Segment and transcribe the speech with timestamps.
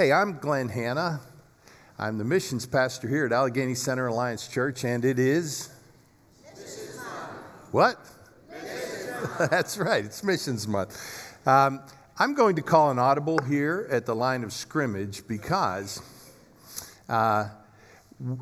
[0.00, 1.20] Hey, I'm Glenn Hanna.
[1.98, 5.68] I'm the missions pastor here at Allegheny Center Alliance Church, and it is.
[7.70, 7.98] What?
[9.50, 10.98] That's right, it's Missions Month.
[11.46, 11.82] Um,
[12.18, 16.00] I'm going to call an audible here at the line of scrimmage because
[17.10, 17.50] uh,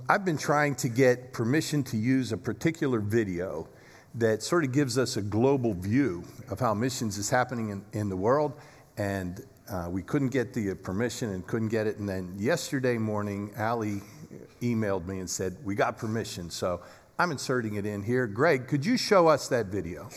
[0.09, 3.68] I've been trying to get permission to use a particular video
[4.14, 6.22] that sort of gives us a global view
[6.52, 8.52] of how missions is happening in, in the world.
[8.96, 11.98] And uh, we couldn't get the permission and couldn't get it.
[11.98, 14.02] And then yesterday morning, Allie
[14.62, 16.51] emailed me and said, We got permission.
[16.51, 16.80] So
[17.19, 18.27] I'm inserting it in here.
[18.27, 20.09] Greg, could you show us that video?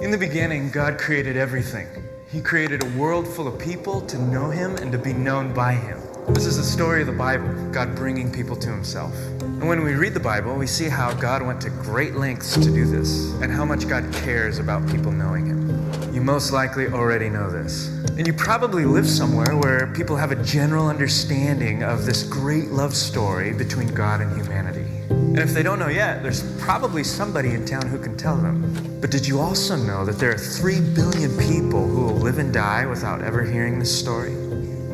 [0.00, 1.88] In the beginning, God created everything.
[2.30, 5.72] He created a world full of people to know Him and to be known by
[5.72, 6.00] Him.
[6.28, 9.14] This is the story of the Bible, God bringing people to Himself.
[9.40, 12.64] And when we read the Bible, we see how God went to great lengths to
[12.64, 16.14] do this and how much God cares about people knowing Him.
[16.14, 17.88] You most likely already know this.
[18.16, 22.94] And you probably live somewhere where people have a general understanding of this great love
[22.94, 24.86] story between God and humanity.
[25.10, 28.98] And if they don't know yet, there's probably somebody in town who can tell them.
[29.00, 32.52] But did you also know that there are 3 billion people who will live and
[32.52, 34.32] die without ever hearing this story?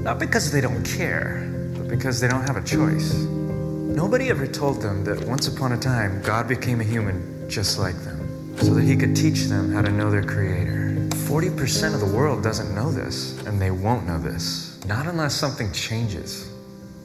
[0.02, 3.14] Not because they don't care, but because they don't have a choice.
[3.14, 7.96] Nobody ever told them that once upon a time, God became a human just like
[7.96, 11.08] them, so that he could teach them how to know their Creator.
[11.10, 14.82] 40% of the world doesn't know this, and they won't know this.
[14.86, 16.50] Not unless something changes,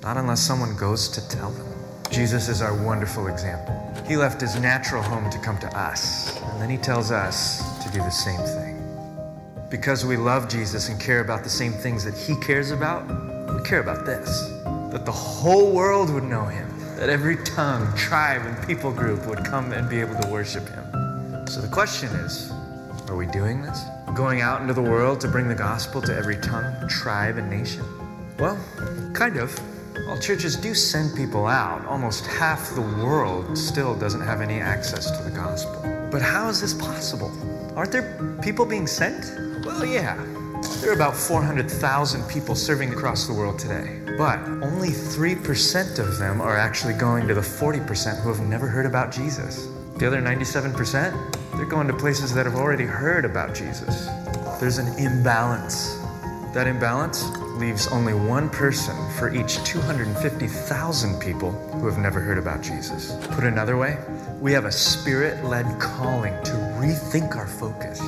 [0.02, 1.68] not unless someone goes to tell them.
[2.12, 3.76] Jesus is our wonderful example.
[4.08, 7.92] He left his natural home to come to us, and then he tells us to
[7.92, 8.65] do the same thing.
[9.70, 13.06] Because we love Jesus and care about the same things that he cares about,
[13.54, 14.52] we care about this
[14.92, 19.44] that the whole world would know him that every tongue, tribe, and people group would
[19.44, 21.46] come and be able to worship him.
[21.48, 22.52] So the question is
[23.10, 23.84] are we doing this?
[24.16, 27.84] Going out into the world to bring the gospel to every tongue, tribe, and nation?
[28.40, 28.58] Well,
[29.14, 29.60] kind of.
[30.06, 35.10] While churches do send people out, almost half the world still doesn't have any access
[35.10, 35.82] to the gospel.
[36.12, 37.32] But how is this possible?
[37.76, 39.66] Aren't there people being sent?
[39.66, 40.16] Well, yeah.
[40.80, 46.40] There are about 400,000 people serving across the world today, but only 3% of them
[46.40, 49.68] are actually going to the 40% who have never heard about Jesus.
[49.98, 54.06] The other 97%, they're going to places that have already heard about Jesus.
[54.60, 55.96] There's an imbalance.
[56.54, 57.24] That imbalance
[57.56, 63.16] leaves only one person for each 250,000 people who have never heard about Jesus.
[63.32, 63.98] Put another way,
[64.40, 68.00] we have a spirit led calling to rethink our focus.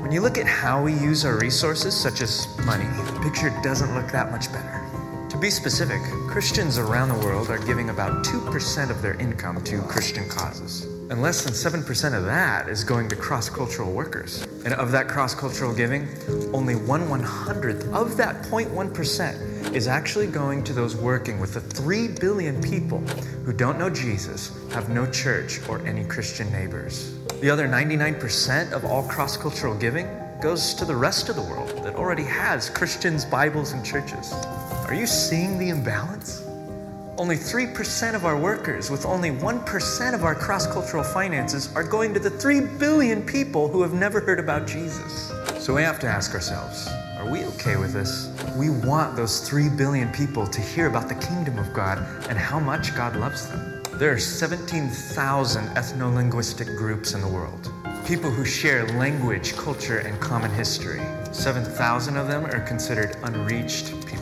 [0.00, 3.94] When you look at how we use our resources, such as money, the picture doesn't
[3.94, 4.86] look that much better.
[5.28, 9.80] To be specific, Christians around the world are giving about 2% of their income to
[9.82, 10.86] Christian causes.
[11.10, 14.46] And less than 7% of that is going to cross cultural workers.
[14.64, 16.06] And of that cross cultural giving,
[16.54, 21.60] only one one hundredth of that 0.1% is actually going to those working with the
[21.60, 23.00] 3 billion people
[23.44, 27.18] who don't know Jesus, have no church, or any Christian neighbors.
[27.40, 30.06] The other 99% of all cross cultural giving
[30.40, 34.32] goes to the rest of the world that already has Christians, Bibles, and churches.
[34.86, 36.44] Are you seeing the imbalance?
[37.20, 42.14] Only 3% of our workers, with only 1% of our cross cultural finances, are going
[42.14, 45.30] to the 3 billion people who have never heard about Jesus.
[45.58, 46.88] So we have to ask ourselves
[47.18, 48.32] are we okay with this?
[48.56, 51.98] We want those 3 billion people to hear about the kingdom of God
[52.30, 53.82] and how much God loves them.
[53.98, 57.70] There are 17,000 ethno linguistic groups in the world.
[58.06, 61.02] People who share language, culture, and common history.
[61.32, 64.19] 7,000 of them are considered unreached people.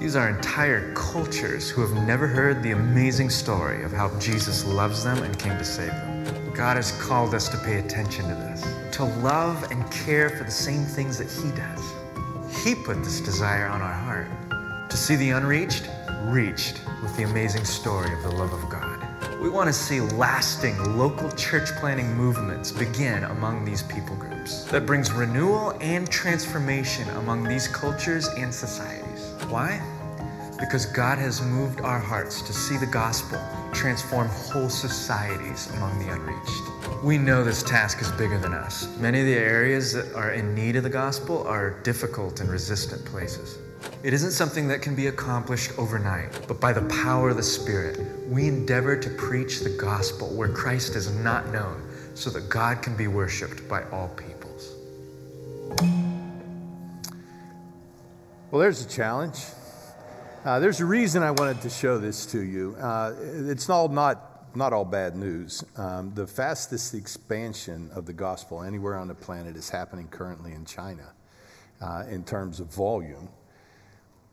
[0.00, 5.04] These are entire cultures who have never heard the amazing story of how Jesus loves
[5.04, 6.52] them and came to save them.
[6.54, 10.50] God has called us to pay attention to this, to love and care for the
[10.50, 12.64] same things that He does.
[12.64, 15.90] He put this desire on our heart to see the unreached
[16.22, 19.06] reached with the amazing story of the love of God.
[19.38, 24.86] We want to see lasting local church planting movements begin among these people groups that
[24.86, 29.09] brings renewal and transformation among these cultures and societies.
[29.50, 29.82] Why?
[30.60, 33.40] Because God has moved our hearts to see the gospel
[33.72, 37.02] transform whole societies among the unreached.
[37.02, 38.96] We know this task is bigger than us.
[38.98, 43.04] Many of the areas that are in need of the gospel are difficult and resistant
[43.04, 43.58] places.
[44.04, 47.98] It isn't something that can be accomplished overnight, but by the power of the Spirit,
[48.28, 51.82] we endeavor to preach the gospel where Christ is not known
[52.14, 55.99] so that God can be worshiped by all peoples.
[58.50, 59.44] Well, there's a challenge.
[60.44, 62.74] Uh, there's a reason I wanted to show this to you.
[62.80, 65.62] Uh, it's all not, not all bad news.
[65.76, 70.64] Um, the fastest expansion of the gospel anywhere on the planet is happening currently in
[70.64, 71.12] China.
[71.80, 73.28] uh, in terms of volume.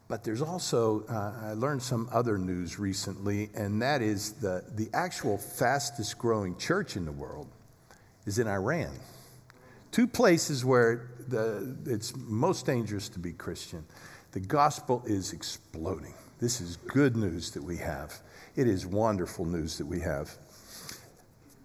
[0.07, 4.89] But there's also, uh, I learned some other news recently, and that is the, the
[4.93, 7.47] actual fastest growing church in the world
[8.25, 8.91] is in Iran.
[9.91, 13.85] Two places where the, it's most dangerous to be Christian.
[14.31, 16.13] The gospel is exploding.
[16.39, 18.13] This is good news that we have.
[18.55, 20.35] It is wonderful news that we have.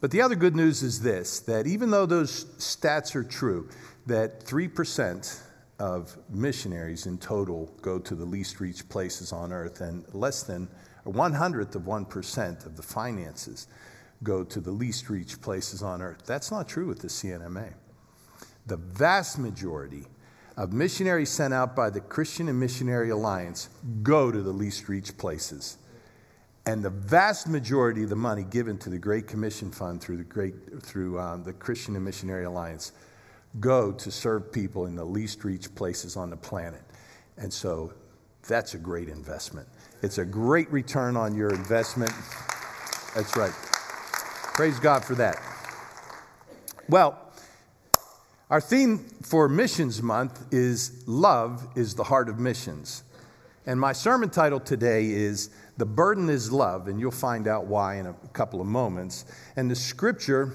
[0.00, 3.69] But the other good news is this that even though those stats are true,
[4.06, 5.41] that 3%
[5.79, 10.69] of missionaries in total go to the least reached places on earth, and less than
[11.05, 13.67] one hundredth of 1% of the finances
[14.23, 16.23] go to the least reached places on earth.
[16.25, 17.70] That's not true with the C&MA.
[18.67, 20.06] The vast majority
[20.56, 23.69] of missionaries sent out by the Christian and Missionary Alliance
[24.03, 25.79] go to the least reached places.
[26.67, 30.25] And the vast majority of the money given to the Great Commission Fund through the,
[30.25, 32.93] Great, through, um, the Christian and Missionary Alliance
[33.59, 36.82] go to serve people in the least reached places on the planet.
[37.37, 37.93] And so
[38.47, 39.67] that's a great investment.
[40.03, 42.12] It's a great return on your investment.
[43.15, 43.53] That's right.
[44.55, 45.41] Praise God for that.
[46.88, 47.21] Well,
[48.52, 53.02] our theme for Missions Month is Love is the Heart of Missions.
[53.64, 57.94] And my sermon title today is The Burden is Love, and you'll find out why
[57.94, 59.25] in a couple of moments.
[59.56, 60.52] And the scripture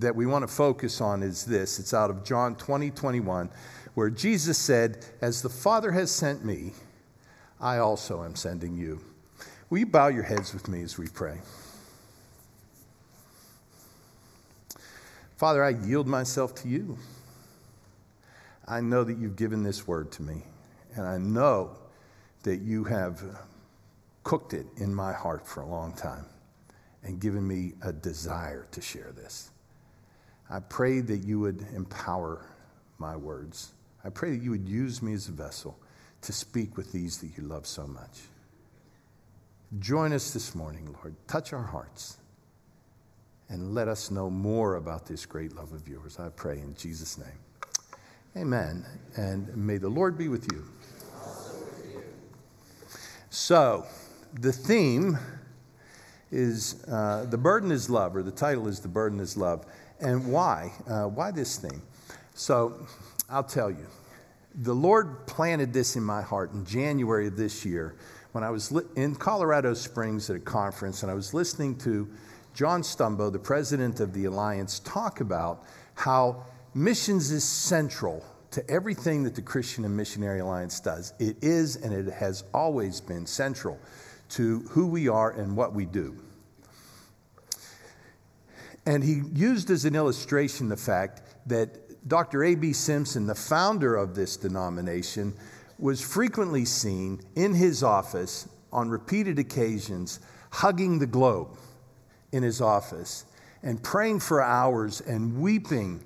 [0.00, 3.48] that we want to focus on is this it's out of John 20, 21,
[3.94, 6.72] where Jesus said, As the Father has sent me,
[7.60, 9.00] I also am sending you.
[9.70, 11.38] Will you bow your heads with me as we pray?
[15.36, 16.98] Father, I yield myself to you.
[18.68, 20.42] I know that you've given this word to me,
[20.94, 21.76] and I know
[22.42, 23.22] that you have
[24.24, 26.26] cooked it in my heart for a long time
[27.04, 29.50] and given me a desire to share this.
[30.50, 32.44] I pray that you would empower
[32.98, 33.72] my words.
[34.04, 35.78] I pray that you would use me as a vessel
[36.22, 38.22] to speak with these that you love so much.
[39.78, 41.14] Join us this morning, Lord.
[41.28, 42.16] Touch our hearts
[43.48, 46.18] and let us know more about this great love of yours.
[46.18, 47.45] I pray in Jesus' name.
[48.36, 48.84] Amen.
[49.16, 50.62] And may the Lord be with you.
[53.30, 53.86] So,
[54.34, 55.18] the theme
[56.30, 59.64] is uh, The Burden is Love, or the title is The Burden is Love.
[60.00, 60.72] And why?
[60.86, 61.80] Uh, why this theme?
[62.34, 62.86] So,
[63.30, 63.86] I'll tell you.
[64.56, 67.96] The Lord planted this in my heart in January of this year
[68.32, 72.06] when I was li- in Colorado Springs at a conference and I was listening to
[72.52, 76.44] John Stumbo, the president of the Alliance, talk about how
[76.76, 81.14] Missions is central to everything that the Christian and Missionary Alliance does.
[81.18, 83.78] It is and it has always been central
[84.28, 86.14] to who we are and what we do.
[88.84, 92.44] And he used as an illustration the fact that Dr.
[92.44, 92.74] A.B.
[92.74, 95.32] Simpson, the founder of this denomination,
[95.78, 100.20] was frequently seen in his office on repeated occasions
[100.50, 101.56] hugging the globe
[102.32, 103.24] in his office
[103.62, 106.02] and praying for hours and weeping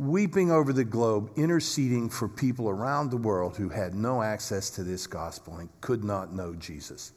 [0.00, 4.82] weeping over the globe, interceding for people around the world who had no access to
[4.82, 7.12] this gospel and could not know Jesus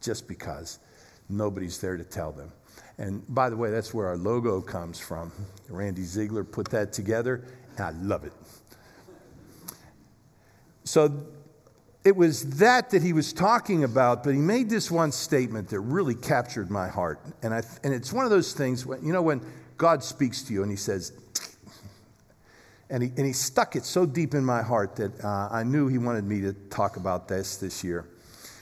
[0.00, 0.80] just because
[1.28, 2.50] nobody's there to tell them.
[2.98, 5.30] And by the way, that's where our logo comes from.
[5.68, 7.44] Randy Ziegler put that together,
[7.76, 8.32] and I love it.
[10.82, 11.26] So
[12.04, 15.78] it was that that he was talking about, but he made this one statement that
[15.78, 17.20] really captured my heart.
[17.44, 19.40] And, I, and it's one of those things, when, you know, when
[19.76, 21.12] God speaks to you and he says,
[22.90, 25.88] and he, and he stuck it so deep in my heart that uh, I knew
[25.88, 28.06] he wanted me to talk about this this year.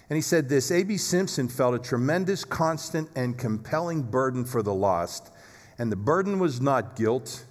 [0.08, 0.96] And he said this A.B.
[0.98, 5.32] Simpson felt a tremendous, constant, and compelling burden for the lost.
[5.78, 7.44] And the burden was not guilt,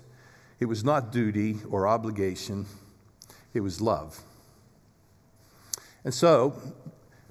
[0.59, 2.67] it was not duty or obligation,
[3.53, 4.21] it was love.
[6.03, 6.55] And so,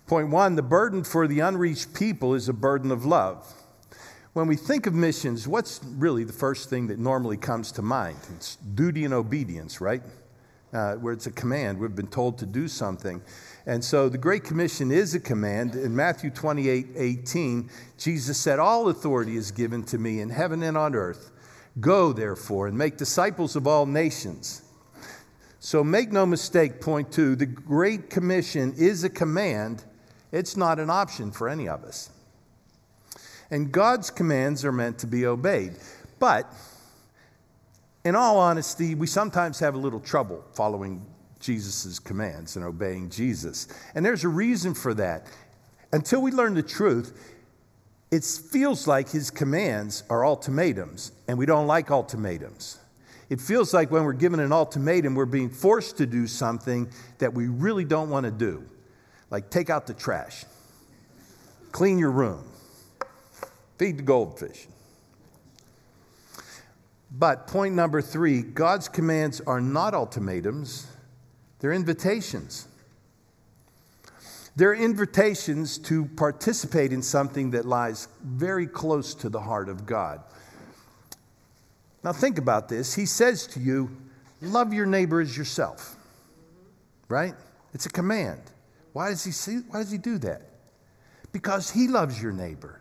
[0.06, 3.60] point one the burden for the unreached people is a burden of love
[4.32, 8.16] when we think of missions, what's really the first thing that normally comes to mind?
[8.37, 10.02] It's duty and obedience, right?
[10.72, 11.80] Uh, where it's a command.
[11.80, 13.20] We've been told to do something.
[13.66, 15.75] And so the Great Commission is a command.
[15.75, 17.68] In Matthew 28 18,
[17.99, 21.32] Jesus said, All authority is given to me in heaven and on earth.
[21.80, 24.62] Go, therefore, and make disciples of all nations.
[25.58, 29.84] So make no mistake, point two, the Great Commission is a command,
[30.30, 32.10] it's not an option for any of us.
[33.50, 35.75] And God's commands are meant to be obeyed.
[36.19, 36.52] But
[38.04, 41.04] in all honesty, we sometimes have a little trouble following
[41.40, 43.69] Jesus' commands and obeying Jesus.
[43.95, 45.26] And there's a reason for that.
[45.92, 47.37] Until we learn the truth,
[48.11, 52.78] it feels like his commands are ultimatums, and we don't like ultimatums.
[53.28, 57.33] It feels like when we're given an ultimatum, we're being forced to do something that
[57.33, 58.64] we really don't want to do,
[59.30, 60.45] like take out the trash,
[61.71, 62.45] clean your room,
[63.80, 64.66] feed the goldfish.
[67.10, 70.87] But point number three God's commands are not ultimatums,
[71.60, 72.68] they're invitations.
[74.56, 80.20] They're invitations to participate in something that lies very close to the heart of God.
[82.02, 82.92] Now, think about this.
[82.92, 83.96] He says to you,
[84.42, 85.96] Love your neighbor as yourself,
[87.08, 87.34] right?
[87.72, 88.42] It's a command.
[88.92, 90.42] Why does he, see, why does he do that?
[91.32, 92.80] Because he loves your neighbor.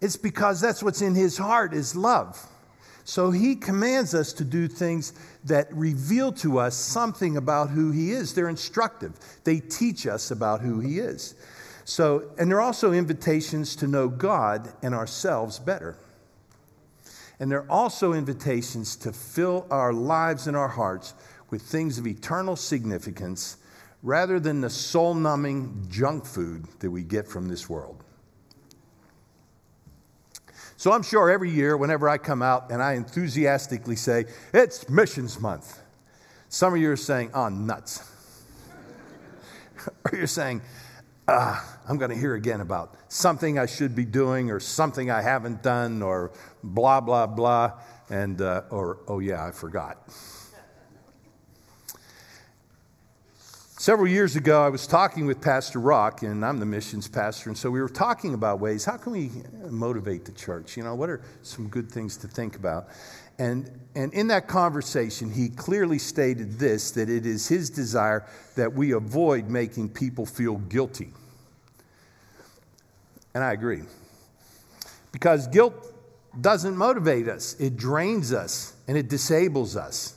[0.00, 2.38] It's because that's what's in his heart is love.
[3.04, 5.12] So he commands us to do things
[5.44, 8.34] that reveal to us something about who he is.
[8.34, 9.12] They're instructive,
[9.44, 11.34] they teach us about who he is.
[11.84, 15.96] So, and they're also invitations to know God and ourselves better.
[17.38, 21.14] And they're also invitations to fill our lives and our hearts
[21.50, 23.58] with things of eternal significance
[24.02, 28.02] rather than the soul numbing junk food that we get from this world.
[30.76, 35.40] So I'm sure every year, whenever I come out and I enthusiastically say, It's Missions
[35.40, 35.80] Month,
[36.48, 38.02] some of you are saying, Oh, nuts.
[40.04, 40.62] or you're saying,
[41.28, 45.22] ah, I'm going to hear again about something I should be doing or something I
[45.22, 47.72] haven't done or blah, blah, blah.
[48.08, 49.98] And, uh, or, oh, yeah, I forgot.
[53.86, 57.56] Several years ago, I was talking with Pastor Rock, and I'm the missions pastor, and
[57.56, 59.30] so we were talking about ways how can we
[59.70, 60.76] motivate the church?
[60.76, 62.88] You know, what are some good things to think about?
[63.38, 68.26] And, and in that conversation, he clearly stated this that it is his desire
[68.56, 71.12] that we avoid making people feel guilty.
[73.36, 73.82] And I agree.
[75.12, 75.94] Because guilt
[76.40, 80.15] doesn't motivate us, it drains us and it disables us.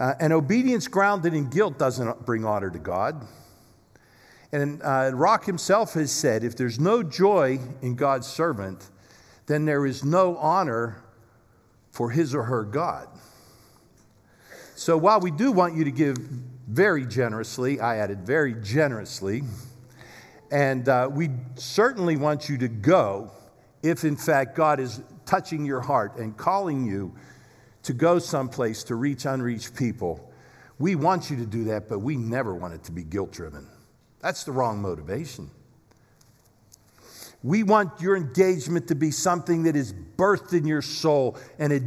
[0.00, 3.22] Uh, and obedience grounded in guilt doesn't bring honor to God.
[4.50, 8.88] And uh, Rock himself has said if there's no joy in God's servant,
[9.44, 11.04] then there is no honor
[11.90, 13.08] for his or her God.
[14.74, 16.16] So while we do want you to give
[16.66, 19.42] very generously, I added very generously,
[20.50, 23.30] and uh, we certainly want you to go
[23.82, 27.14] if in fact God is touching your heart and calling you
[27.82, 30.32] to go someplace to reach unreached people.
[30.78, 33.66] We want you to do that, but we never want it to be guilt driven.
[34.20, 35.50] That's the wrong motivation.
[37.42, 41.82] We want your engagement to be something that is birthed in your soul and it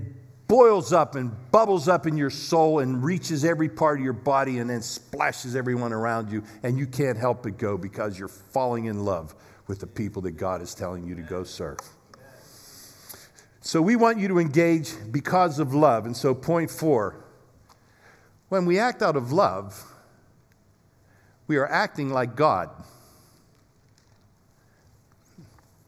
[0.48, 4.60] boils up and bubbles up in your soul and reaches every part of your body
[4.60, 8.86] and then splashes everyone around you, and you can't help but go because you're falling
[8.86, 9.34] in love
[9.66, 11.80] with the people that God is telling you to go serve.
[13.66, 16.06] So we want you to engage because of love.
[16.06, 17.16] And so, point four
[18.50, 19.82] when we act out of love,
[21.48, 22.70] we are acting like God.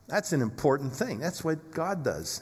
[0.07, 1.19] That's an important thing.
[1.19, 2.41] That's what God does.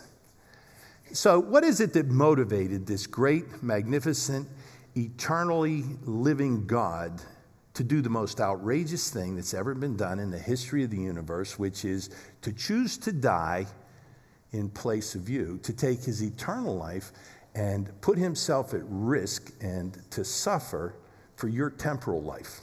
[1.14, 4.48] So, what is it that motivated this great, magnificent,
[4.96, 7.24] eternally living God
[7.74, 11.02] to do the most outrageous thing that's ever been done in the history of the
[11.02, 12.12] universe, which is
[12.44, 13.66] to choose to die
[14.54, 17.12] in place of you, to take his eternal life
[17.56, 20.96] and put himself at risk and to suffer
[21.36, 22.62] for your temporal life.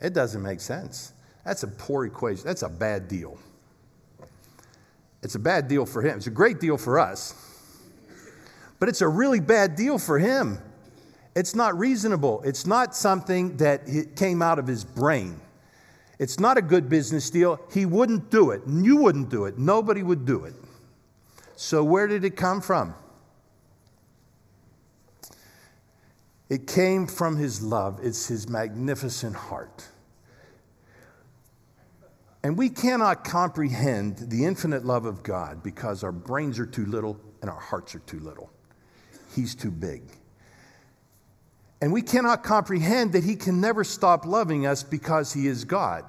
[0.00, 1.12] It doesn't make sense.
[1.44, 2.44] That's a poor equation.
[2.46, 3.38] That's a bad deal.
[5.22, 6.16] It's a bad deal for him.
[6.16, 7.34] It's a great deal for us,
[8.78, 10.58] but it's a really bad deal for him.
[11.34, 12.42] It's not reasonable.
[12.44, 15.40] It's not something that came out of his brain.
[16.18, 17.60] It's not a good business deal.
[17.72, 18.62] He wouldn't do it.
[18.66, 19.58] You wouldn't do it.
[19.58, 20.54] Nobody would do it.
[21.56, 22.94] So, where did it come from?
[26.48, 29.86] It came from his love, it's his magnificent heart.
[32.42, 37.20] And we cannot comprehend the infinite love of God because our brains are too little
[37.42, 38.50] and our hearts are too little.
[39.34, 40.02] He's too big.
[41.80, 46.04] And we cannot comprehend that He can never stop loving us because He is God.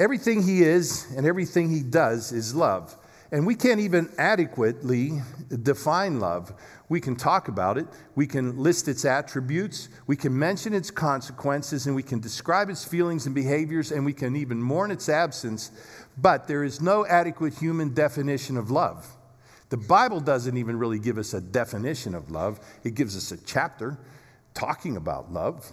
[0.00, 2.96] Everything He is and everything He does is love.
[3.30, 5.20] And we can't even adequately
[5.62, 6.52] define love.
[6.88, 11.86] We can talk about it, we can list its attributes, we can mention its consequences,
[11.86, 15.70] and we can describe its feelings and behaviors, and we can even mourn its absence,
[16.18, 19.13] but there is no adequate human definition of love.
[19.74, 23.44] The Bible doesn't even really give us a definition of love, it gives us a
[23.44, 23.98] chapter
[24.54, 25.68] talking about love.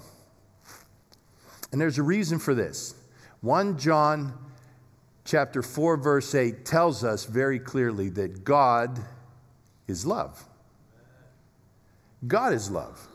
[1.71, 2.95] And there's a reason for this.
[3.41, 4.33] 1 John
[5.23, 8.99] chapter 4 verse 8 tells us very clearly that God
[9.87, 10.45] is love.
[12.25, 13.07] God is love.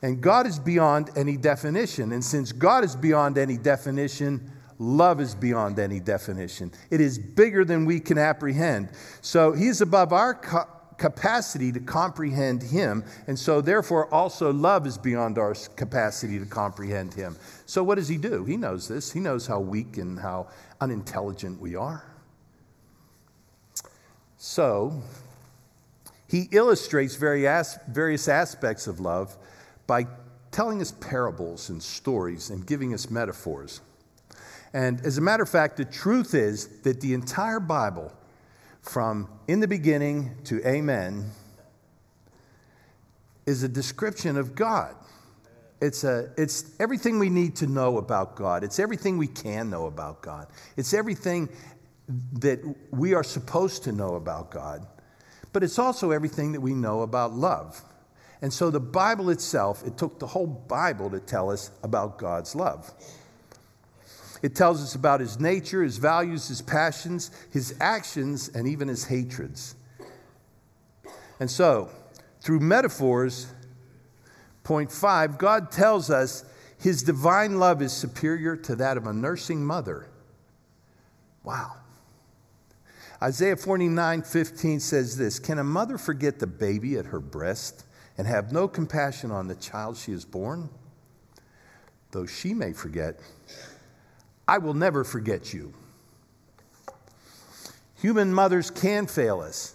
[0.00, 2.12] And God is beyond any definition.
[2.12, 6.72] And since God is beyond any definition, love is beyond any definition.
[6.90, 8.90] It is bigger than we can apprehend.
[9.20, 13.04] So He is above our co- capacity to comprehend Him.
[13.26, 17.36] And so, therefore, also love is beyond our capacity to comprehend Him.
[17.66, 18.44] So, what does He do?
[18.44, 19.12] He knows this.
[19.12, 20.48] He knows how weak and how
[20.80, 22.04] unintelligent we are.
[24.36, 25.02] So,
[26.34, 29.36] he illustrates various aspects of love
[29.86, 30.06] by
[30.50, 33.80] telling us parables and stories and giving us metaphors.
[34.74, 38.12] And as a matter of fact, the truth is that the entire Bible,
[38.82, 41.30] from in the beginning to amen,
[43.46, 44.94] is a description of God.
[45.80, 48.64] It's, a, it's everything we need to know about God.
[48.64, 50.48] It's everything we can know about God.
[50.76, 51.48] It's everything
[52.40, 54.86] that we are supposed to know about God
[55.54, 57.80] but it's also everything that we know about love.
[58.42, 62.56] And so the Bible itself, it took the whole Bible to tell us about God's
[62.56, 62.90] love.
[64.44, 69.06] It tells us about his nature, his values, his passions, his actions, and even his
[69.06, 69.74] hatreds.
[71.40, 71.88] And so,
[72.42, 73.46] through metaphors,
[74.62, 76.44] point five, God tells us
[76.78, 80.10] his divine love is superior to that of a nursing mother.
[81.42, 81.76] Wow.
[83.22, 87.86] Isaiah 49 15 says this Can a mother forget the baby at her breast
[88.18, 90.68] and have no compassion on the child she has born?
[92.10, 93.18] Though she may forget,
[94.46, 95.72] I will never forget you.
[97.96, 99.74] Human mothers can fail us.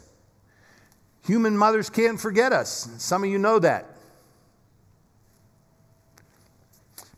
[1.25, 2.89] Human mothers can forget us.
[2.97, 3.85] Some of you know that.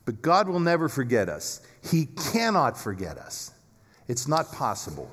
[0.06, 1.62] But God will never forget us.
[1.84, 3.52] He cannot forget us.
[4.08, 5.10] It's not possible.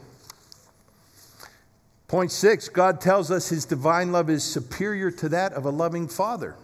[2.09, 6.09] Point six God tells us his divine love is superior to that of a loving
[6.09, 6.57] father.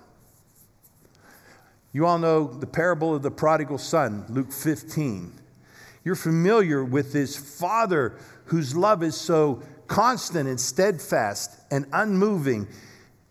[1.92, 5.32] You all know the parable of the prodigal son, Luke 15.
[6.04, 12.68] You're familiar with this father whose love is so constant and steadfast and unmoving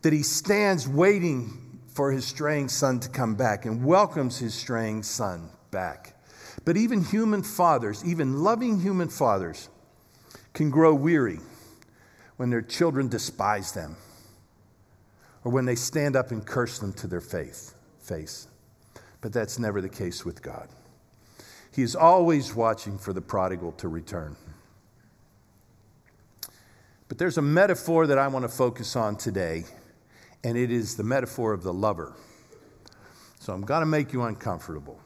[0.01, 5.03] that he stands waiting for his straying son to come back and welcomes his straying
[5.03, 6.19] son back.
[6.65, 9.69] But even human fathers, even loving human fathers,
[10.53, 11.39] can grow weary
[12.37, 13.95] when their children despise them
[15.43, 18.47] or when they stand up and curse them to their faith, face.
[19.21, 20.67] But that's never the case with God.
[21.75, 24.35] He is always watching for the prodigal to return.
[27.07, 29.65] But there's a metaphor that I want to focus on today,
[30.43, 32.13] and it is the metaphor of the lover.
[33.39, 34.99] So I'm going to make you uncomfortable.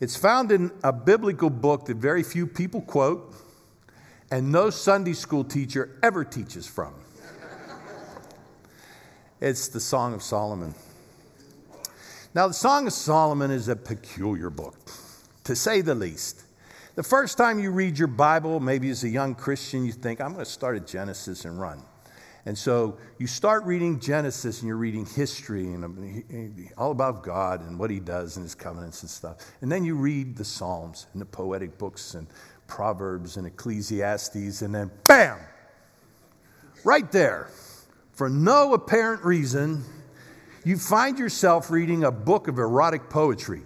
[0.00, 3.34] It's found in a biblical book that very few people quote
[4.30, 6.94] and no Sunday school teacher ever teaches from.
[9.40, 10.74] it's the Song of Solomon.
[12.34, 14.76] Now, the Song of Solomon is a peculiar book,
[15.44, 16.42] to say the least.
[16.94, 20.32] The first time you read your Bible, maybe as a young Christian, you think, I'm
[20.32, 21.82] going to start at Genesis and run.
[22.46, 27.60] And so you start reading Genesis and you're reading history and um, all about God
[27.66, 29.38] and what he does and his covenants and stuff.
[29.62, 32.28] And then you read the Psalms and the poetic books and
[32.68, 35.38] Proverbs and Ecclesiastes, and then bam,
[36.84, 37.48] right there,
[38.12, 39.84] for no apparent reason,
[40.66, 43.62] you find yourself reading a book of erotic poetry.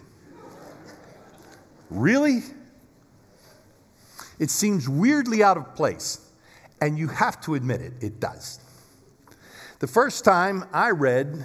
[1.89, 2.43] Really?
[4.39, 6.21] It seems weirdly out of place,
[6.83, 8.61] and you have to admit it, it does.
[9.79, 11.43] The first time I read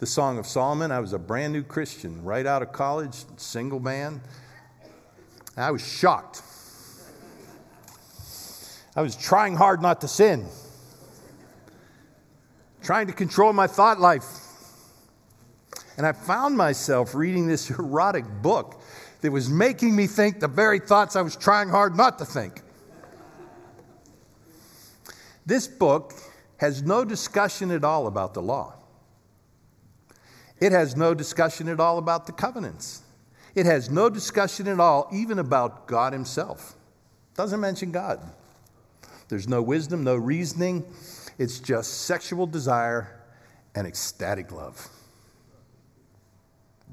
[0.00, 3.80] the Song of Solomon, I was a brand new Christian, right out of college, single
[3.80, 4.20] man.
[5.56, 6.42] I was shocked.
[8.94, 10.44] I was trying hard not to sin,
[12.82, 14.48] trying to control my thought life.
[15.96, 18.80] And I found myself reading this erotic book
[19.20, 22.62] that was making me think the very thoughts I was trying hard not to think.
[25.44, 26.14] This book
[26.58, 28.74] has no discussion at all about the law.
[30.60, 33.02] It has no discussion at all about the covenants.
[33.54, 36.76] It has no discussion at all, even about God Himself.
[37.34, 38.20] Doesn't mention God.
[39.28, 40.84] There's no wisdom, no reasoning.
[41.38, 43.20] It's just sexual desire
[43.74, 44.88] and ecstatic love.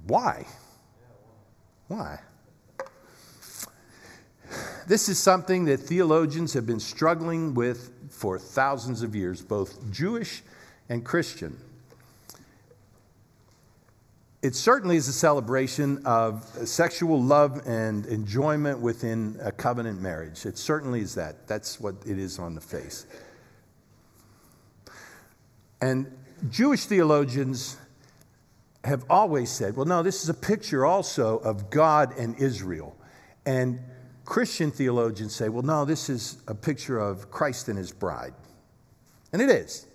[0.08, 0.46] Why?
[1.88, 2.20] Why?
[4.88, 10.44] This is something that theologians have been struggling with for thousands of years, both Jewish
[10.88, 11.58] and Christian.
[14.42, 20.46] It certainly is a celebration of sexual love and enjoyment within a covenant marriage.
[20.46, 21.48] It certainly is that.
[21.48, 23.08] That's what it is on the face.
[25.82, 26.10] And
[26.50, 27.78] Jewish theologians
[28.88, 32.96] have always said, well, no, this is a picture also of God and Israel.
[33.46, 33.80] And
[34.26, 38.34] Christian theologians say, well, no, this is a picture of Christ and his bride.
[39.34, 39.86] And it is.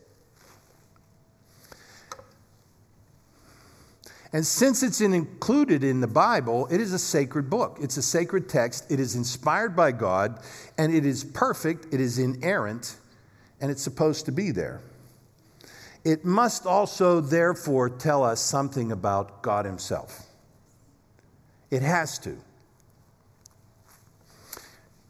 [4.35, 7.79] And since it's included in the Bible, it is a sacred book.
[7.81, 8.91] It's a sacred text.
[8.91, 10.41] It is inspired by God,
[10.79, 12.97] and it is perfect, it is inerrant,
[13.61, 14.81] and it's supposed to be there.
[16.05, 20.27] It must also, therefore, tell us something about God Himself.
[21.71, 22.37] It has to.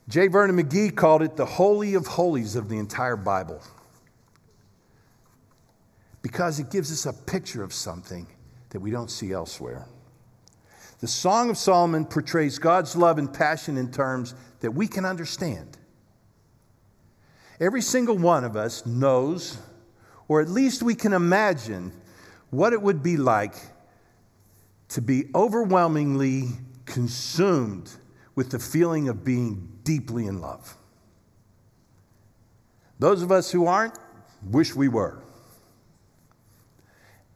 [0.08, 0.26] J.
[0.26, 3.62] Vernon McGee called it the Holy of Holies of the entire Bible
[6.20, 8.26] because it gives us a picture of something
[8.70, 9.86] that we don't see elsewhere.
[11.00, 15.76] The Song of Solomon portrays God's love and passion in terms that we can understand.
[17.58, 19.58] Every single one of us knows,
[20.32, 21.92] or at least we can imagine,
[22.48, 23.54] what it would be like
[24.88, 26.48] to be overwhelmingly
[26.86, 27.90] consumed
[28.34, 30.74] with the feeling of being deeply in love.
[32.98, 33.92] Those of us who aren't
[34.42, 35.22] wish we were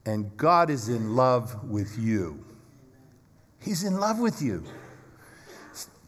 [0.06, 2.42] and God is in love with you.
[3.60, 4.64] He's in love with you.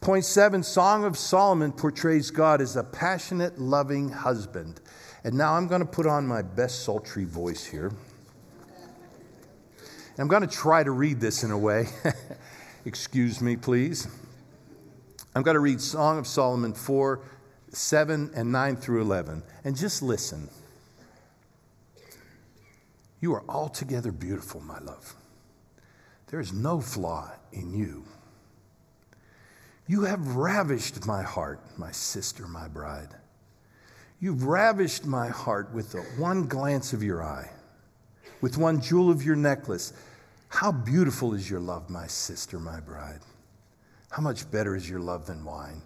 [0.01, 4.81] Point seven Song of Solomon portrays God as a passionate, loving husband.
[5.23, 7.91] And now I'm going to put on my best sultry voice here.
[9.77, 11.87] And I'm going to try to read this in a way.
[12.85, 14.07] Excuse me, please.
[15.35, 17.21] I'm going to read Song of Solomon 4,
[17.69, 19.43] 7, and 9 through 11.
[19.63, 20.49] And just listen.
[23.21, 25.13] You are altogether beautiful, my love.
[26.27, 28.05] There is no flaw in you.
[29.87, 33.15] You have ravished my heart, my sister, my bride.
[34.21, 37.49] You've ravished my heart with the one glance of your eye,
[38.41, 39.93] with one jewel of your necklace.
[40.49, 43.21] How beautiful is your love, my sister, my bride.
[44.09, 45.81] How much better is your love than wine?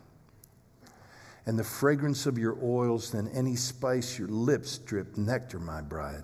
[1.45, 6.23] And the fragrance of your oils than any spice, your lips drip nectar, my bride.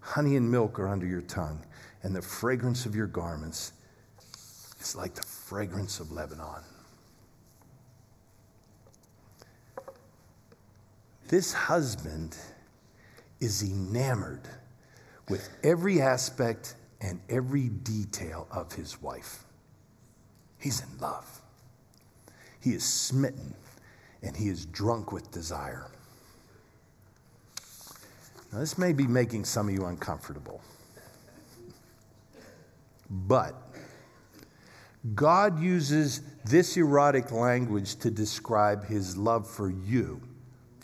[0.00, 1.64] Honey and milk are under your tongue,
[2.04, 3.72] and the fragrance of your garments
[4.80, 6.62] is like the fragrance of Lebanon.
[11.28, 12.36] This husband
[13.40, 14.48] is enamored
[15.28, 19.44] with every aspect and every detail of his wife.
[20.58, 21.42] He's in love.
[22.60, 23.54] He is smitten
[24.22, 25.90] and he is drunk with desire.
[28.52, 30.60] Now, this may be making some of you uncomfortable.
[33.10, 33.54] But
[35.14, 40.20] God uses this erotic language to describe his love for you,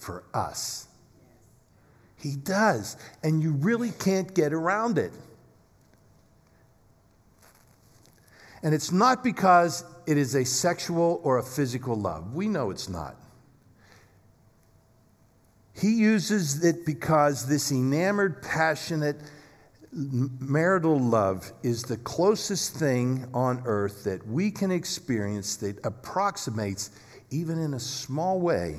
[0.03, 0.89] for us.
[2.17, 5.13] He does, and you really can't get around it.
[8.63, 12.35] And it's not because it is a sexual or a physical love.
[12.35, 13.17] We know it's not.
[15.75, 19.17] He uses it because this enamored, passionate,
[19.93, 26.91] marital love is the closest thing on earth that we can experience that approximates,
[27.31, 28.77] even in a small way,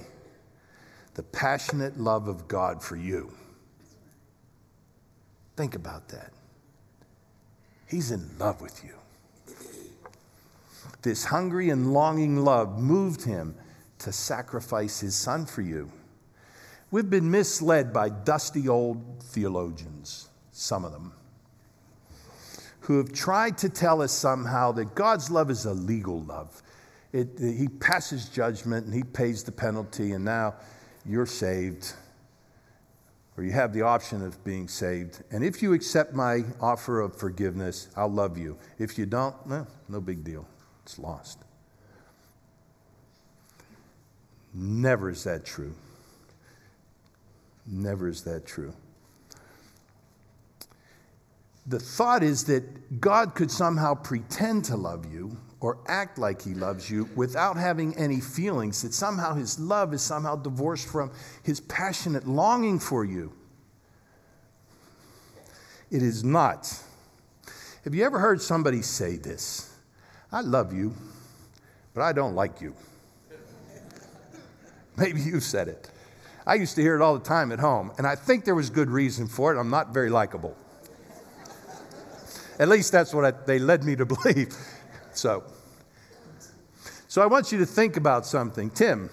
[1.15, 3.34] the passionate love of God for you.
[5.56, 6.32] Think about that.
[7.88, 8.95] He's in love with you.
[11.04, 13.56] This hungry and longing love moved him
[13.99, 15.91] to sacrifice his son for you.
[16.91, 21.13] We've been misled by dusty old theologians, some of them,
[22.82, 26.62] who have tried to tell us somehow that God's love is a legal love.
[27.12, 30.56] It, he passes judgment and he pays the penalty, and now
[31.06, 31.94] you're saved,
[33.38, 35.24] or you have the option of being saved.
[35.32, 38.58] And if you accept my offer of forgiveness, I'll love you.
[38.80, 40.46] If you don't, well, no big deal.
[40.84, 41.39] It's lost.
[44.54, 45.74] Never is that true.
[47.66, 48.74] Never is that true.
[51.66, 56.54] The thought is that God could somehow pretend to love you or act like he
[56.54, 61.10] loves you without having any feelings, that somehow his love is somehow divorced from
[61.41, 63.32] his passionate longing for you.
[65.89, 66.78] It is not.
[67.86, 69.73] Have you ever heard somebody say this?
[70.34, 70.93] I love you,
[71.93, 72.76] but I don't like you.
[74.97, 75.89] Maybe you've said it.
[76.45, 78.69] I used to hear it all the time at home, and I think there was
[78.69, 79.58] good reason for it.
[79.58, 80.58] I'm not very likable.
[82.60, 84.54] At least that's what I, they led me to believe.
[85.13, 85.43] So,
[87.08, 88.69] so I want you to think about something.
[88.69, 89.10] Tim,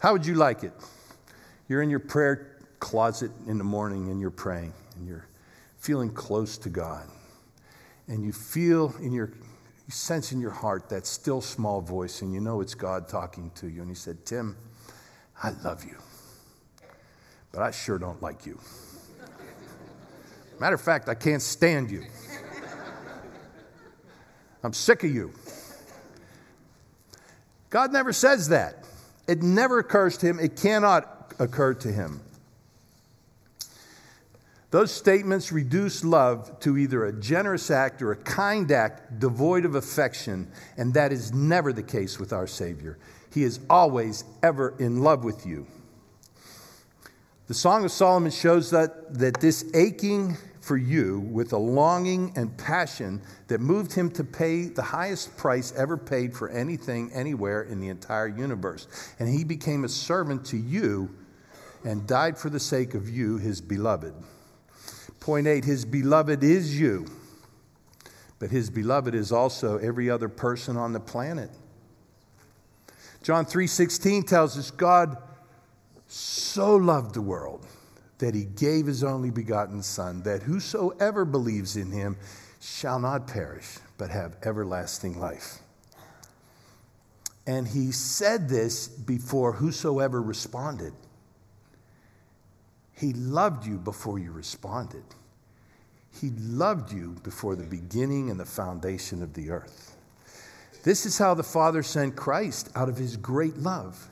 [0.00, 0.72] how would you like it?
[1.68, 5.26] You're in your prayer closet in the morning and you're praying and you're
[5.78, 7.06] feeling close to God.
[8.06, 9.32] And you feel in your,
[9.86, 13.50] you sense in your heart that still small voice and you know it's God talking
[13.56, 13.82] to you.
[13.82, 14.56] And He said, Tim,
[15.42, 15.96] I love you,
[17.52, 18.58] but I sure don't like you.
[20.58, 22.04] Matter of fact, I can't stand you.
[24.62, 25.32] I'm sick of you.
[27.70, 28.84] God never says that.
[29.26, 30.38] It never occurs to him.
[30.38, 32.20] It cannot occur to him.
[34.70, 39.74] Those statements reduce love to either a generous act or a kind act devoid of
[39.74, 42.98] affection, and that is never the case with our Savior.
[43.32, 45.66] He is always, ever in love with you.
[47.46, 50.36] The Song of Solomon shows that, that this aching
[50.68, 55.72] for you with a longing and passion that moved him to pay the highest price
[55.74, 58.86] ever paid for anything anywhere in the entire universe.
[59.18, 61.08] And he became a servant to you
[61.84, 64.12] and died for the sake of you, his beloved.
[65.20, 67.06] Point eight His beloved is you,
[68.38, 71.50] but his beloved is also every other person on the planet.
[73.22, 75.16] John 3:16 tells us God
[76.06, 77.66] so loved the world
[78.18, 82.16] that he gave his only begotten Son, that whosoever believes in him
[82.60, 85.58] shall not perish, but have everlasting life.
[87.46, 90.92] And he said this before whosoever responded.
[92.92, 95.04] He loved you before you responded.
[96.20, 99.96] He loved you before the beginning and the foundation of the earth.
[100.82, 104.10] This is how the Father sent Christ out of his great love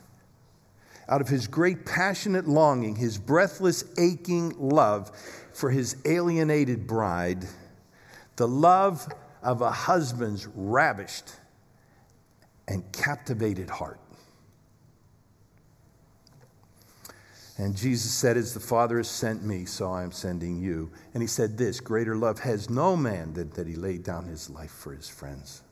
[1.09, 5.11] out of his great passionate longing, his breathless, aching love
[5.53, 7.45] for his alienated bride,
[8.35, 9.07] the love
[9.41, 11.31] of a husband's ravished
[12.67, 13.99] and captivated heart.
[17.57, 20.91] And Jesus said, As the Father has sent me, so I am sending you.
[21.13, 24.49] And he said this Greater love has no man than that he laid down his
[24.49, 25.63] life for his friends.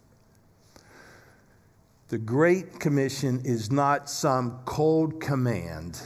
[2.07, 5.99] The Great Commission is not some cold command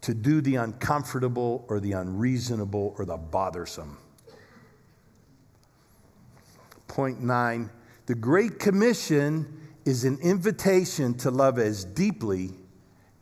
[0.00, 3.98] to do the uncomfortable or the unreasonable or the bothersome.
[6.88, 7.70] Point nine
[8.06, 12.50] the Great Commission is an invitation to love as deeply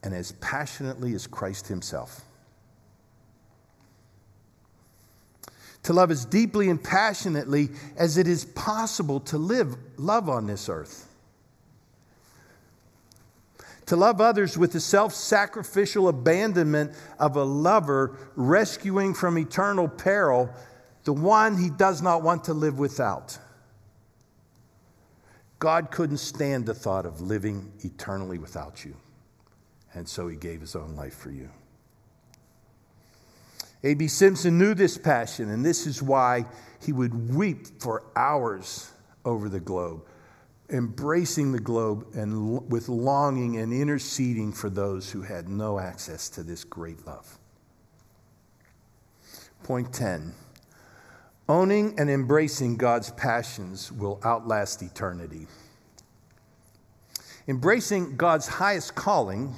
[0.03, 2.23] and as passionately as Christ Himself.
[5.83, 10.71] To love as deeply and passionately as it is possible to live love on this
[10.71, 11.10] earth
[13.91, 20.49] to love others with the self sacrificial abandonment of a lover rescuing from eternal peril
[21.03, 23.37] the one he does not want to live without.
[25.59, 28.95] God couldn't stand the thought of living eternally without you,
[29.93, 31.51] and so he gave his own life for you.
[33.83, 34.07] A.B.
[34.07, 36.45] Simpson knew this passion, and this is why
[36.81, 38.93] he would weep for hours
[39.25, 40.05] over the globe
[40.71, 46.43] embracing the globe and with longing and interceding for those who had no access to
[46.43, 47.39] this great love.
[49.63, 50.33] Point 10
[51.49, 55.49] Owning and embracing God's passions will outlast eternity.
[57.49, 59.57] Embracing God's highest calling,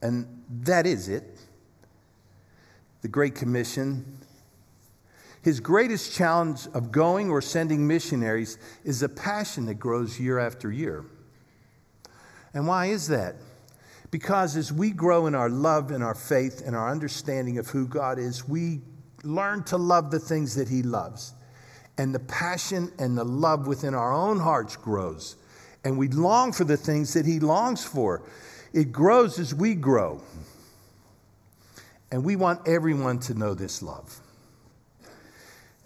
[0.00, 1.24] and that is it,
[3.02, 4.18] the Great Commission,
[5.46, 10.72] his greatest challenge of going or sending missionaries is a passion that grows year after
[10.72, 11.04] year.
[12.52, 13.36] And why is that?
[14.10, 17.86] Because as we grow in our love and our faith and our understanding of who
[17.86, 18.80] God is, we
[19.22, 21.32] learn to love the things that He loves.
[21.96, 25.36] And the passion and the love within our own hearts grows.
[25.84, 28.24] And we long for the things that He longs for.
[28.72, 30.20] It grows as we grow.
[32.10, 34.20] And we want everyone to know this love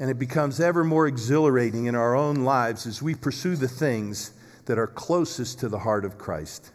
[0.00, 4.32] and it becomes ever more exhilarating in our own lives as we pursue the things
[4.64, 6.72] that are closest to the heart of Christ.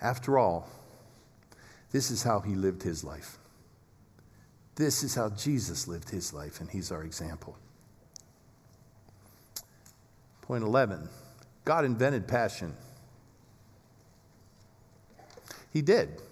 [0.00, 0.68] After all,
[1.92, 3.38] this is how he lived his life.
[4.76, 7.56] This is how Jesus lived his life, and he's our example.
[10.40, 11.08] Point 11
[11.66, 12.74] God invented passion.
[15.70, 16.22] He did.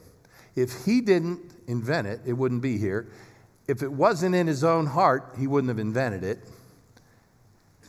[0.56, 3.08] If he didn't invent it, it wouldn't be here
[3.68, 6.40] if it wasn't in his own heart, he wouldn't have invented it.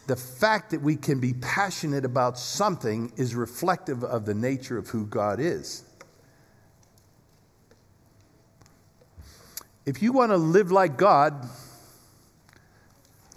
[0.05, 4.89] The fact that we can be passionate about something is reflective of the nature of
[4.89, 5.83] who God is.
[9.85, 11.47] If you want to live like God,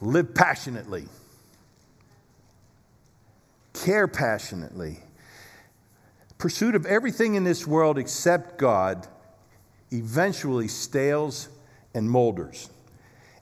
[0.01, 1.07] live passionately,
[3.72, 4.99] care passionately.
[6.38, 9.07] Pursuit of everything in this world except God
[9.90, 11.49] eventually stales
[11.97, 12.69] and molders.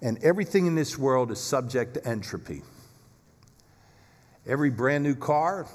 [0.01, 2.63] And everything in this world is subject to entropy.
[4.47, 5.67] Every brand new car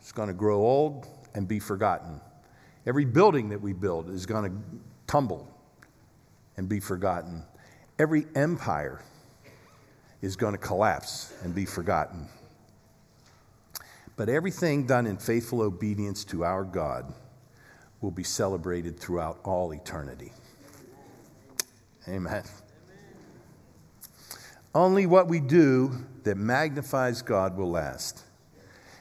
[0.00, 2.20] is going to grow old and be forgotten.
[2.86, 4.56] Every building that we build is going to
[5.06, 5.52] tumble
[6.56, 7.42] and be forgotten.
[7.98, 9.02] Every empire
[10.22, 12.28] is going to collapse and be forgotten.
[14.16, 17.12] But everything done in faithful obedience to our God
[18.00, 20.32] will be celebrated throughout all eternity.
[22.08, 22.42] Amen.
[24.74, 25.92] Only what we do
[26.24, 28.22] that magnifies God will last.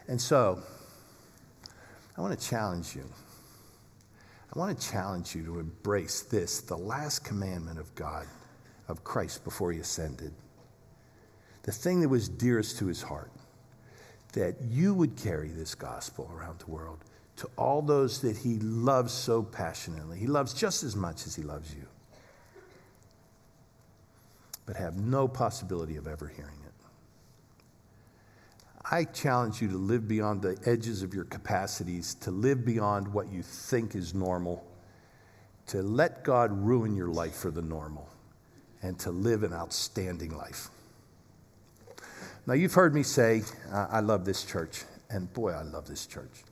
[0.07, 0.61] And so,
[2.17, 3.05] I want to challenge you.
[4.53, 8.25] I want to challenge you to embrace this, the last commandment of God,
[8.87, 10.33] of Christ before he ascended.
[11.63, 13.31] The thing that was dearest to his heart,
[14.33, 17.03] that you would carry this gospel around the world
[17.37, 20.17] to all those that he loves so passionately.
[20.17, 21.87] He loves just as much as he loves you,
[24.67, 26.73] but have no possibility of ever hearing it.
[28.89, 33.32] I challenge you to live beyond the edges of your capacities, to live beyond what
[33.32, 34.65] you think is normal,
[35.67, 38.08] to let God ruin your life for the normal,
[38.82, 40.69] and to live an outstanding life.
[42.45, 46.06] Now, you've heard me say, uh, I love this church, and boy, I love this
[46.06, 46.43] church.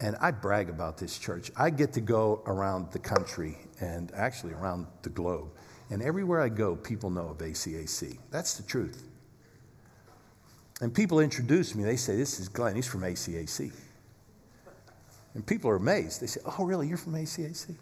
[0.00, 1.52] And I brag about this church.
[1.56, 5.50] I get to go around the country and actually around the globe.
[5.92, 8.16] And everywhere I go, people know of ACAC.
[8.30, 9.04] That's the truth.
[10.80, 13.70] And people introduce me, they say, This is Glenn, he's from ACAC.
[15.34, 16.22] And people are amazed.
[16.22, 16.88] They say, Oh, really?
[16.88, 17.74] You're from ACAC?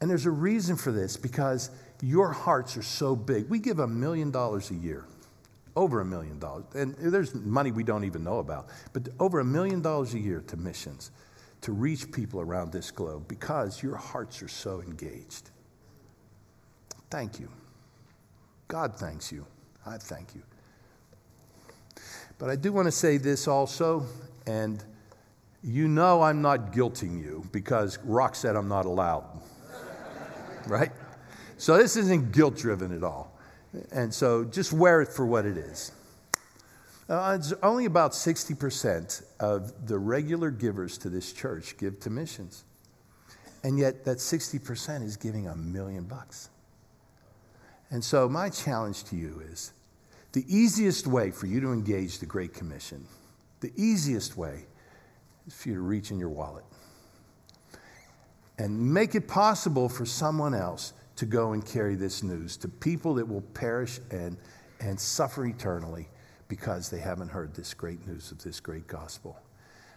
[0.00, 3.48] And there's a reason for this because your hearts are so big.
[3.48, 5.06] We give a million dollars a year,
[5.74, 6.66] over a million dollars.
[6.76, 10.44] And there's money we don't even know about, but over a million dollars a year
[10.46, 11.10] to missions
[11.62, 15.50] to reach people around this globe because your hearts are so engaged.
[17.10, 17.48] Thank you.
[18.68, 19.46] God thanks you.
[19.84, 20.42] I thank you.
[22.38, 24.04] But I do want to say this also,
[24.46, 24.82] and
[25.62, 29.24] you know I'm not guilting you because Rock said I'm not allowed.
[30.66, 30.92] right?
[31.58, 33.32] So this isn't guilt driven at all.
[33.92, 35.92] And so just wear it for what it is.
[37.08, 42.64] Uh, it's only about 60% of the regular givers to this church give to missions.
[43.62, 46.50] And yet that 60% is giving a million bucks.
[47.90, 49.72] And so my challenge to you is
[50.32, 53.06] the easiest way for you to engage the Great Commission,
[53.60, 54.66] the easiest way
[55.46, 56.64] is for you to reach in your wallet
[58.58, 63.14] and make it possible for someone else to go and carry this news to people
[63.14, 64.36] that will perish and,
[64.80, 66.08] and suffer eternally
[66.48, 69.38] because they haven't heard this great news of this great gospel.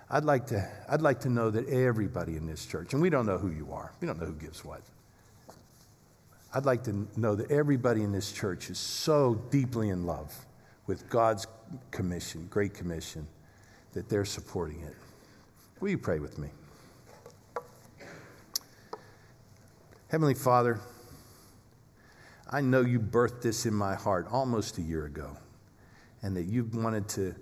[0.09, 3.25] I'd like, to, I'd like to know that everybody in this church, and we don't
[3.25, 4.81] know who you are, we don't know who gives what,
[6.53, 10.33] I'd like to know that everybody in this church is so deeply in love
[10.87, 11.45] with God's
[11.91, 13.27] commission, great commission,
[13.93, 14.95] that they're supporting it.
[15.79, 16.49] Will you pray with me?
[20.07, 20.79] Heavenly Father,
[22.49, 25.37] I know you birthed this in my heart almost a year ago,
[26.23, 27.35] and that you wanted to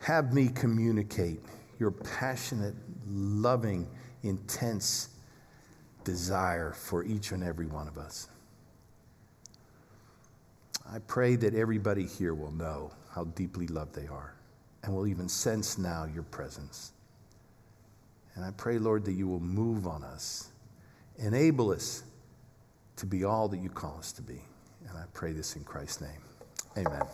[0.00, 1.40] have me communicate
[1.78, 2.74] your passionate,
[3.08, 3.88] loving,
[4.22, 5.08] intense
[6.04, 8.28] desire for each and every one of us.
[10.92, 14.34] I pray that everybody here will know how deeply loved they are
[14.82, 16.92] and will even sense now your presence.
[18.34, 20.50] And I pray, Lord, that you will move on us,
[21.16, 22.02] enable us
[22.96, 24.40] to be all that you call us to be.
[24.86, 26.20] And I pray this in Christ's name.
[26.76, 27.06] Amen.